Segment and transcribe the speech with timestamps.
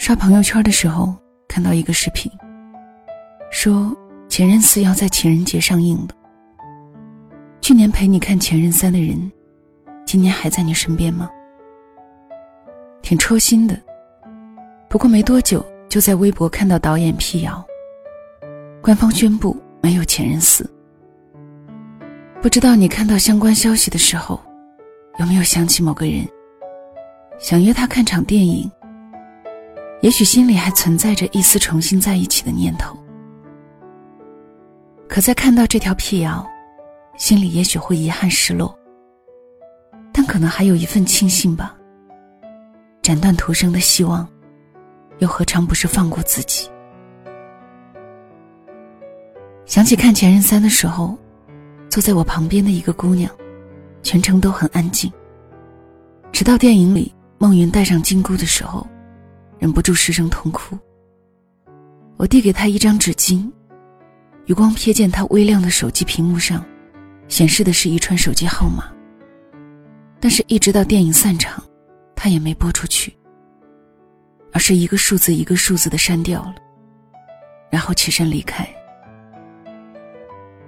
[0.00, 1.14] 刷朋友圈的时候
[1.46, 2.32] 看到一个视频，
[3.50, 3.74] 说
[4.30, 6.08] 《前任四》要在情人节上映了。
[7.60, 9.30] 去年陪你看《前任三》的人，
[10.06, 11.28] 今年还在你身边吗？
[13.02, 13.78] 挺戳心的。
[14.88, 17.62] 不过没多久，就在微博看到导演辟谣，
[18.80, 20.64] 官方宣布没有《前任四》。
[22.40, 24.40] 不知道你看到相关消息的时候，
[25.18, 26.26] 有没有想起某个人，
[27.38, 28.68] 想约他看场电影？
[30.02, 32.96] 也许心里还存在着一丝重新在一起的念头，
[35.06, 36.46] 可在看到这条辟谣，
[37.18, 38.74] 心里也许会遗憾失落，
[40.10, 41.76] 但可能还有一份庆幸吧。
[43.02, 44.26] 斩断徒生的希望，
[45.18, 46.70] 又何尝不是放过自己？
[49.66, 51.14] 想起看《前任三》的时候，
[51.90, 53.30] 坐在我旁边的一个姑娘，
[54.02, 55.12] 全程都很安静，
[56.32, 58.86] 直到电影里孟云戴上金箍的时候。
[59.60, 60.76] 忍不住失声痛哭。
[62.16, 63.48] 我递给他一张纸巾，
[64.46, 66.64] 余光瞥见他微亮的手机屏幕上，
[67.28, 68.90] 显示的是一串手机号码。
[70.18, 71.62] 但是，一直到电影散场，
[72.16, 73.14] 他也没拨出去，
[74.52, 76.56] 而是一个数字一个数字的删掉了，
[77.70, 78.68] 然后起身离开。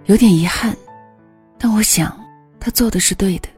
[0.06, 0.77] 有点遗憾，
[1.58, 2.19] 但我想
[2.61, 3.48] 他做的是对的。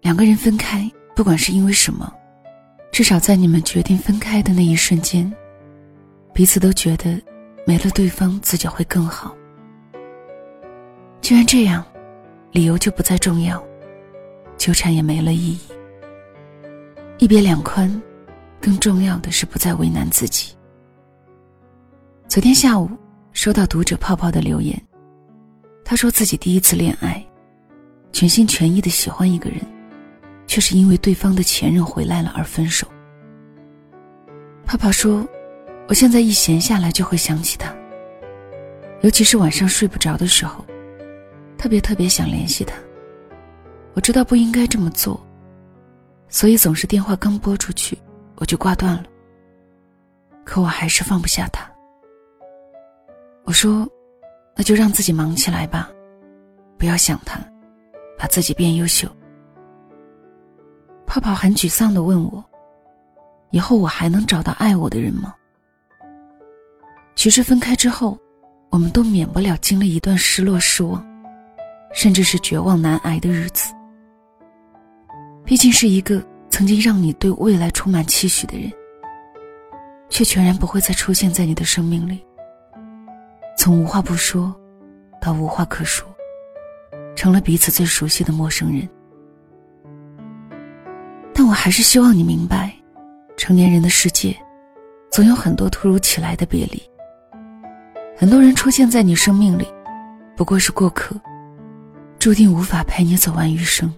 [0.00, 2.12] 两个人分开，不管是因为什么。
[2.94, 5.28] 至少在你们决定分开的那一瞬间，
[6.32, 7.20] 彼此都觉得
[7.66, 9.34] 没了对方自己会更好。
[11.20, 11.84] 既然这样，
[12.52, 13.60] 理由就不再重要，
[14.56, 15.58] 纠缠也没了意义。
[17.18, 18.00] 一别两宽，
[18.60, 20.54] 更重要的是不再为难自己。
[22.28, 22.88] 昨天下午
[23.32, 24.80] 收到读者泡泡的留言，
[25.84, 27.26] 他说自己第一次恋爱，
[28.12, 29.73] 全心全意的喜欢一个人。
[30.46, 32.86] 却是因为对方的前任回来了而分手。
[34.64, 35.26] 泡泡说
[35.88, 37.74] ：“我现在一闲下来就会想起他，
[39.02, 40.64] 尤其是晚上睡不着的时候，
[41.58, 42.74] 特别特别想联系他。
[43.94, 45.20] 我知道不应该这么做，
[46.28, 47.96] 所以总是电话刚拨出去
[48.36, 49.04] 我就挂断了。
[50.44, 51.70] 可我还是放不下他。
[53.44, 53.86] 我说，
[54.56, 55.90] 那就让自己忙起来吧，
[56.78, 57.38] 不要想他，
[58.18, 59.08] 把自己变优秀。”
[61.14, 62.44] 泡泡很沮丧的问我
[63.52, 65.32] ：“以后我还能找到爱我的人吗？”
[67.14, 68.18] 其实分开之后，
[68.68, 71.06] 我们都免不了经历一段失落、失望，
[71.92, 73.72] 甚至是绝望难挨的日子。
[75.44, 76.20] 毕竟是一个
[76.50, 78.68] 曾经让你对未来充满期许的人，
[80.08, 82.26] 却全然不会再出现在你的生命里。
[83.56, 84.52] 从无话不说，
[85.20, 86.12] 到无话可说，
[87.14, 88.88] 成了彼此最熟悉的陌生人。
[91.44, 92.74] 但我还是希望你明白，
[93.36, 94.34] 成年人的世界，
[95.12, 96.82] 总有很多突如其来的别离。
[98.16, 99.66] 很多人出现在你生命里，
[100.38, 101.14] 不过是过客，
[102.18, 103.92] 注定无法陪你走完余生。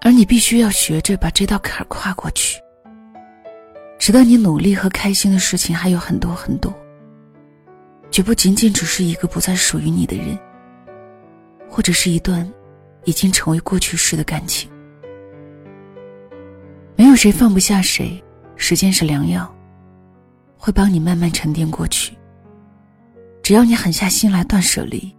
[0.00, 2.60] 而你必须要学着把这道坎儿跨过去，
[3.96, 6.74] 直到你努力和开心的事情还有很多很多，
[8.10, 10.36] 绝不仅仅只是一个不再属于你的人，
[11.70, 12.44] 或者是一段
[13.04, 14.68] 已经成为过去式的感情。
[16.96, 18.22] 没有谁放不下谁，
[18.56, 19.54] 时间是良药，
[20.56, 22.16] 会帮你慢慢沉淀过去。
[23.42, 25.14] 只要你狠下心来断舍离，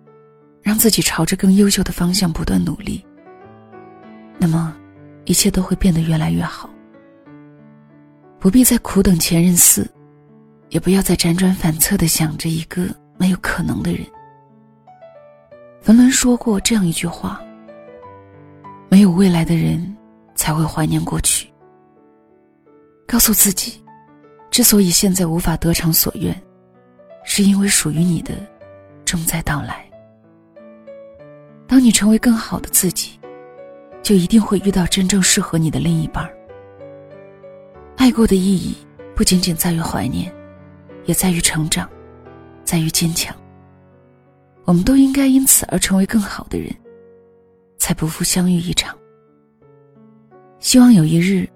[0.61, 3.05] 让自己朝着更优秀的方向不断努力，
[4.39, 4.75] 那么
[5.25, 6.67] 一切都会变得越来越好。
[8.39, 9.89] 不必再苦等前任四，
[10.69, 12.87] 也不要再辗转反侧的想着一个
[13.17, 14.01] 没有可能的人。
[15.81, 17.41] 冯仑说过这样一句话
[18.89, 19.95] ：“没有未来的人，
[20.35, 21.47] 才会怀念过去。”
[23.07, 23.81] 告诉自己，
[24.51, 26.35] 之所以现在无法得偿所愿，
[27.23, 28.33] 是因为属于你的
[29.05, 29.89] 正在到来。
[31.65, 33.17] 当你成为更好的自己，
[34.03, 36.29] 就一定会遇到真正适合你的另一半。
[37.95, 38.75] 爱过的意义
[39.15, 40.29] 不仅仅在于怀念，
[41.05, 41.89] 也在于成长，
[42.65, 43.33] 在于坚强。
[44.65, 46.69] 我们都应该因此而成为更好的人，
[47.77, 48.93] 才不负相遇一场。
[50.59, 51.47] 希望有一日。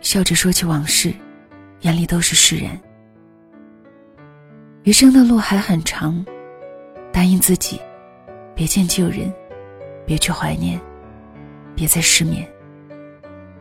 [0.00, 1.12] 笑着说起往事，
[1.80, 2.78] 眼里都是释然。
[4.84, 6.24] 余生的路还很长，
[7.12, 7.80] 答应自己，
[8.54, 9.32] 别见旧人，
[10.06, 10.80] 别去怀念，
[11.74, 12.48] 别再失眠，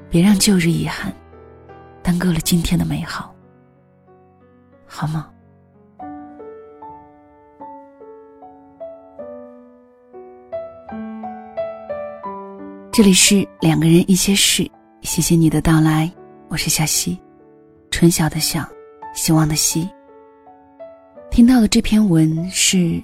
[0.09, 1.11] 别让旧日遗憾
[2.03, 3.33] 耽搁了今天的美好，
[4.85, 5.29] 好吗？
[12.91, 14.69] 这里是两个人一些事，
[15.01, 16.09] 谢谢你的到来。
[16.47, 17.19] 我是小溪。
[17.89, 18.63] 春晓的晓，
[19.15, 19.89] 希望的希。
[21.31, 23.01] 听到的这篇文是：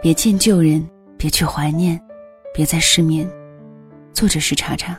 [0.00, 0.84] 别见旧人，
[1.18, 2.00] 别去怀念，
[2.54, 3.28] 别再失眠。
[4.14, 4.98] 作者是查查。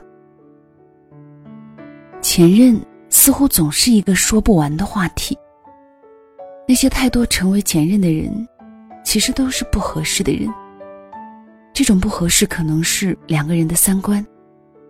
[2.21, 2.79] 前任
[3.09, 5.37] 似乎总是一个说不完的话题。
[6.67, 8.47] 那些太多成为前任的人，
[9.03, 10.47] 其实都是不合适的人。
[11.73, 14.25] 这种不合适可能是两个人的三观，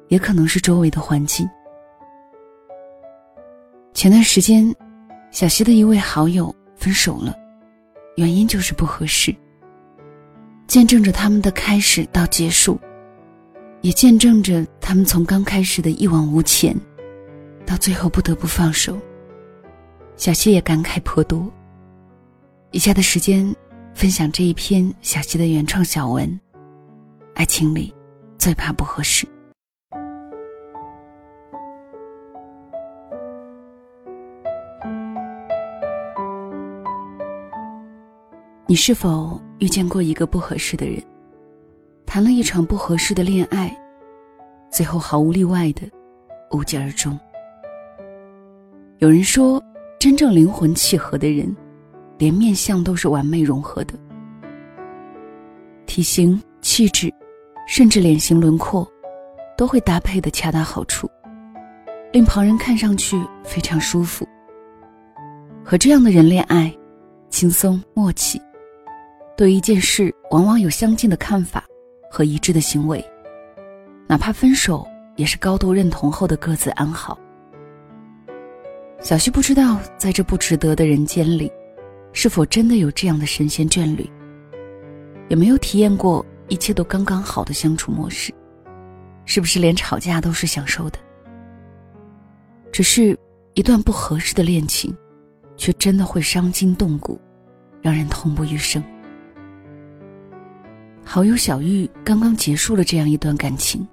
[0.09, 1.49] 也可能是周围的环境。
[3.93, 4.75] 前段时间，
[5.29, 7.33] 小溪的一位好友分手了，
[8.15, 9.33] 原因就是不合适。
[10.65, 12.79] 见证着他们的开始到结束，
[13.81, 16.75] 也见证着他们从刚开始的一往无前。
[17.65, 18.99] 到最后不得不放手，
[20.17, 21.47] 小溪也感慨颇多。
[22.71, 23.55] 以下的时间，
[23.93, 26.39] 分享这一篇小溪的原创小文。
[27.35, 27.93] 爱情里，
[28.39, 29.27] 最怕不合适。
[38.73, 40.99] 你是否遇见过一个不合适的人？
[42.07, 43.71] 谈了一场不合适的恋爱，
[44.71, 45.83] 最后毫无例外的
[46.49, 47.15] 无疾而终。
[48.97, 49.63] 有人说，
[49.99, 51.55] 真正灵魂契合的人，
[52.17, 53.93] 连面相都是完美融合的。
[55.85, 57.13] 体型、气质，
[57.67, 58.91] 甚至脸型轮廓，
[59.55, 61.07] 都会搭配的恰到好处，
[62.11, 64.27] 令旁人看上去非常舒服。
[65.63, 66.75] 和这样的人恋爱，
[67.29, 68.41] 轻松默契，
[69.35, 71.63] 对一件事往往有相近的看法
[72.09, 73.03] 和一致的行为，
[74.07, 77.17] 哪怕分手，也是高度认同后的各自安好。
[79.01, 81.51] 小旭不知道，在这不值得的人间里，
[82.13, 84.07] 是否真的有这样的神仙眷侣？
[85.29, 88.31] 也没有体验过一切都刚刚好的相处模式，
[89.25, 90.99] 是不是连吵架都是享受的？
[92.71, 93.17] 只是
[93.55, 94.95] 一段不合适的恋情，
[95.57, 97.19] 却真的会伤筋动骨，
[97.81, 98.83] 让人痛不欲生。
[101.05, 103.85] 好友小玉刚刚结束了这样一段感情，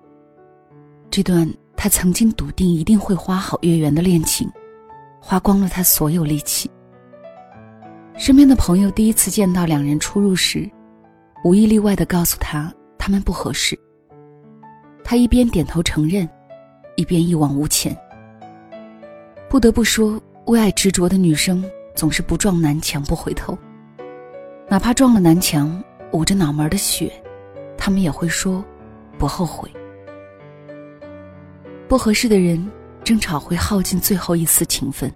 [1.11, 4.51] 这段他曾经笃定一定会花好月圆的恋情。
[5.23, 6.71] 花光了他所有力气。
[8.17, 10.67] 身边的朋友第一次见到两人出入时，
[11.45, 13.79] 无一例外的告诉他他们不合适。
[15.05, 16.27] 他一边点头承认，
[16.97, 17.95] 一边一往无前。
[19.51, 21.63] 不得不说，为爱执着的女生
[21.95, 23.57] 总是不撞南墙不回头，
[24.71, 27.13] 哪怕撞了南墙，捂着脑门的血，
[27.77, 28.65] 他们也会说
[29.19, 29.71] 不后悔。
[31.89, 32.71] 不合适的人。
[33.03, 35.11] 争吵会耗尽最后一丝情分。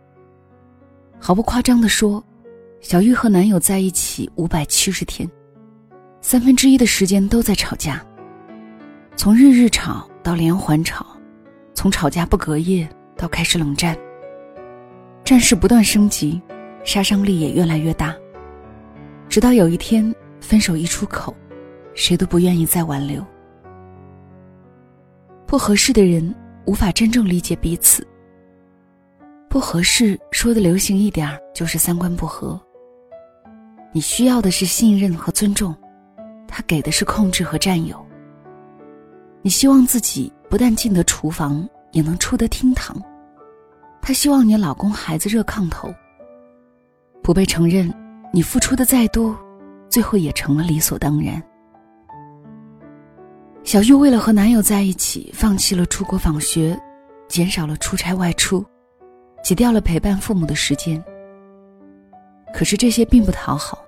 [1.20, 2.24] 毫不夸张的说，
[2.80, 5.30] 小玉和男友在一起五百七十天，
[6.22, 8.04] 三分之一的时间都在吵架。
[9.16, 11.06] 从日日吵到连环吵，
[11.74, 12.88] 从吵架不隔夜
[13.18, 13.96] 到开始冷战，
[15.24, 16.40] 战事不断升级，
[16.84, 18.16] 杀伤力也越来越大。
[19.28, 20.12] 直到有一天
[20.44, 21.34] 分手一出口，
[21.94, 23.24] 谁都不愿意再挽留。
[25.46, 26.34] 不合适的人。
[26.66, 28.06] 无法真正理解彼此。
[29.50, 32.58] 不合适，说的流行一点儿，就是三观不合。
[33.92, 35.76] 你需要的是信任和尊重，
[36.48, 38.02] 他给的是控制和占有。
[39.42, 42.96] 你希望自己不但进得厨房，也能出得厅堂，
[44.00, 45.94] 他希望你老公孩子热炕头。
[47.22, 47.92] 不被承认，
[48.32, 49.38] 你付出的再多，
[49.94, 51.40] 最后也成了理所当然。
[53.62, 56.76] 小玉为了和男友在一起，放弃了出国访学，
[57.28, 58.66] 减少了出差外出，
[59.44, 61.00] 挤掉了陪伴父母的时间。
[62.52, 63.84] 可是这些并不讨好，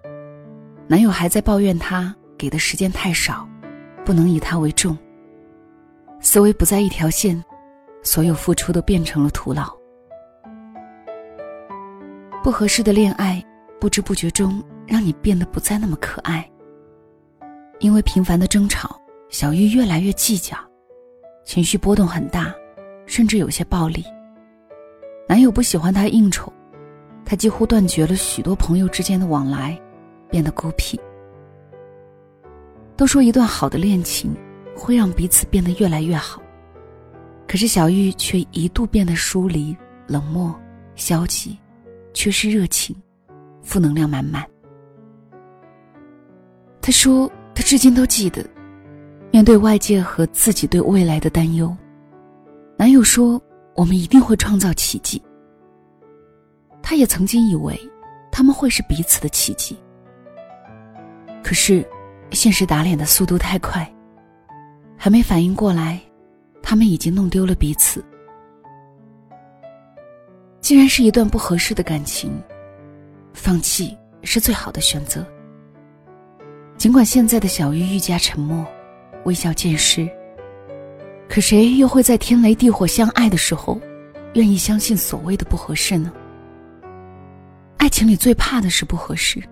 [0.87, 3.45] 男友还在抱怨她给的时间太少，
[4.05, 4.97] 不能以他为重。
[6.21, 7.45] 思维不在一条线，
[8.05, 9.77] 所有付出都变成了徒劳。
[12.45, 13.45] 不合适的恋爱，
[13.81, 16.49] 不知不觉中让你变得不再那么可爱。
[17.81, 19.01] 因为频繁的争吵。
[19.29, 20.57] 小玉越来越计较，
[21.45, 22.55] 情绪波动很大，
[23.07, 24.05] 甚至有些暴力。
[25.29, 26.51] 男友不喜欢她应酬，
[27.25, 29.77] 她几乎断绝了许多朋友之间的往来，
[30.31, 30.99] 变得孤僻。
[32.97, 34.33] 都说一段好的恋情
[34.77, 36.41] 会让彼此变得越来越好，
[37.49, 39.77] 可是小玉却一度变得疏离、
[40.07, 40.55] 冷漠、
[40.95, 41.59] 消极，
[42.15, 42.95] 缺失热情，
[43.61, 44.47] 负能量满满。
[46.87, 48.47] 她说：“她至今都记得。”
[49.33, 51.77] 面对外界和自己对未来的担忧，
[52.77, 53.43] 男友说
[53.75, 55.21] ：“我们一定会创造奇迹。”
[56.81, 57.77] 他也曾经以为
[58.31, 59.77] 他们会是彼此的奇迹，
[61.43, 61.85] 可是
[62.31, 63.93] 现实打脸的速度太快，
[64.97, 66.01] 还没反应过来，
[66.63, 68.01] 他们已经弄丢了彼此。
[70.61, 72.41] 既然是一段不合适的感情，
[73.33, 75.27] 放弃是最好的选择。
[76.87, 78.65] 尽管现在的小玉愈加沉默，
[79.25, 80.09] 微笑渐失，
[81.29, 83.81] 可谁又会在天雷地火相爱的时候，
[84.35, 86.13] 愿意相信所谓的不合适呢？
[87.77, 89.43] 爱情里最怕的是不合适，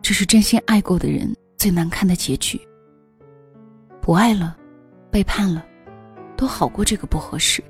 [0.00, 2.58] 这是真心爱过的人最难看的结局。
[4.00, 4.56] 不爱了，
[5.10, 5.62] 背叛了，
[6.38, 7.62] 都好过这个不合适。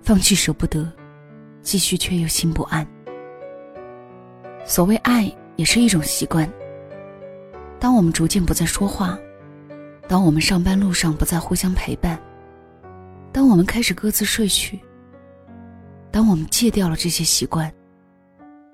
[0.00, 0.90] 放弃舍不得。
[1.60, 2.86] 继续却又心不安。
[4.64, 6.50] 所谓爱，也是一种习惯。
[7.78, 9.18] 当我们逐渐不再说话，
[10.08, 12.20] 当我们上班路上不再互相陪伴，
[13.32, 14.80] 当我们开始各自睡去，
[16.10, 17.72] 当我们戒掉了这些习惯，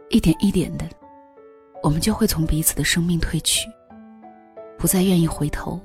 [0.08, 0.86] 一点一点的，
[1.82, 3.68] 我们就会从彼此的生命退去，
[4.78, 5.80] 不再愿意回头，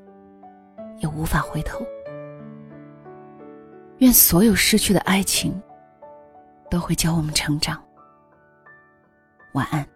[0.99, 1.85] 也无法回头。
[3.99, 5.53] 愿所有失去的爱情。
[6.69, 7.81] 都会教我们成长。
[9.53, 9.87] 晚安。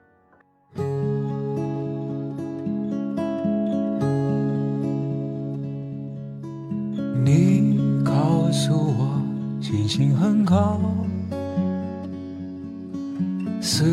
[9.71, 10.81] 星星很高，
[13.61, 13.85] 似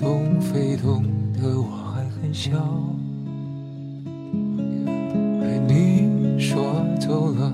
[0.00, 2.52] 懂非懂的我还很小。
[5.40, 7.52] 被你说走了，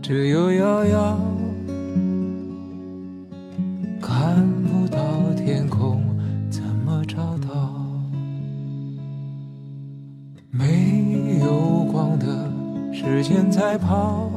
[0.00, 1.20] 只有遥遥，
[4.00, 4.98] 看不到
[5.36, 6.00] 天空，
[6.50, 7.74] 怎么找到？
[10.50, 12.50] 没有光的
[12.90, 14.30] 时间在跑。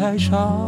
[0.00, 0.58] 太少。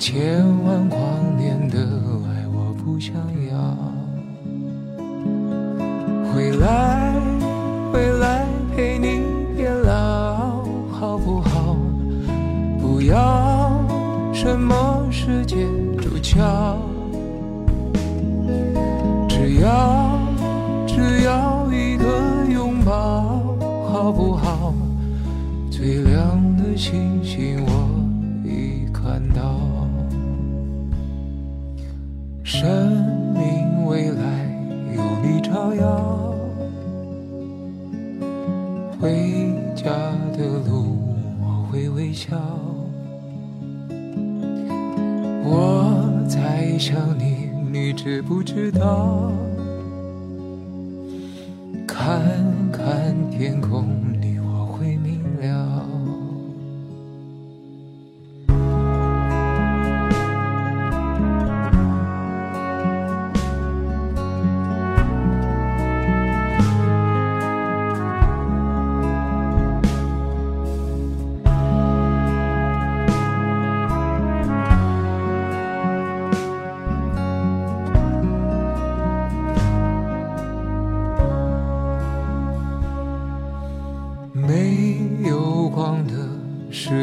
[0.00, 1.00] 千万光
[1.36, 3.14] 年的爱，我不想
[3.48, 3.56] 要。
[6.34, 7.12] 回来，
[7.92, 8.44] 回来
[8.74, 9.22] 陪你
[9.56, 11.76] 变老，好不好？
[12.80, 13.80] 不要
[14.34, 16.36] 什么世界主角，
[42.16, 42.34] 笑。
[45.44, 49.30] 我在想你，你知不知道？
[51.86, 52.22] 看
[52.72, 53.86] 看天空，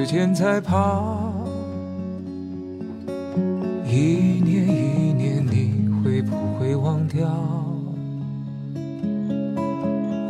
[0.05, 1.31] 时间在跑，
[3.87, 7.25] 一年一年，你会不会忘掉？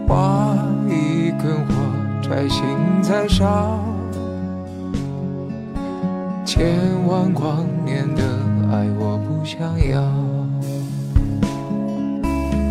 [0.07, 0.55] 画
[0.87, 1.73] 一根火
[2.21, 2.63] 柴，心
[3.01, 3.83] 在烧。
[6.45, 6.77] 千
[7.07, 8.21] 万光年的
[8.71, 10.03] 爱，我不想要。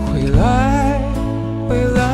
[0.06, 1.00] 回来，
[1.68, 2.12] 回来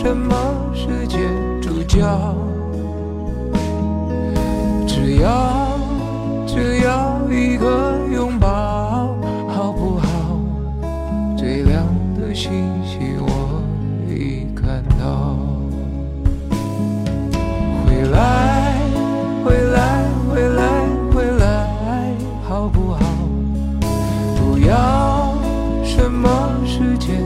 [0.00, 0.36] 什么
[0.72, 1.18] 世界
[1.60, 1.98] 主角，
[4.86, 5.76] 只要
[6.46, 8.48] 只要一个拥抱，
[9.48, 10.06] 好不好？
[11.36, 12.52] 最亮的星
[12.86, 13.60] 星我
[14.08, 15.36] 已看到，
[17.84, 18.76] 回来
[19.44, 22.14] 回来回来回来，
[22.48, 23.00] 好不好？
[24.36, 25.34] 不要
[25.82, 26.28] 什么
[26.64, 27.18] 世界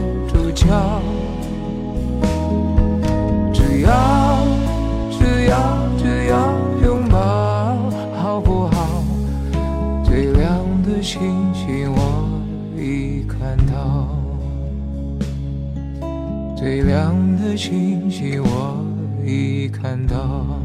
[17.57, 18.85] 清晰我
[19.25, 20.62] 已看到。